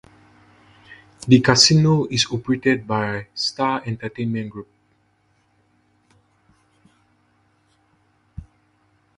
The 1.27 1.41
casino 1.41 2.05
is 2.05 2.25
operated 2.31 2.87
by 2.87 3.27
Star 3.35 3.83
Entertainment 3.85 4.49
Group. 4.49 4.67